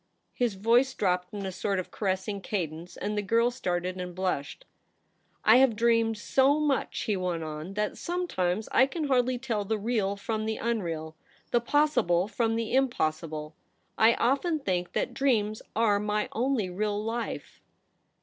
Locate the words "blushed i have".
4.15-5.75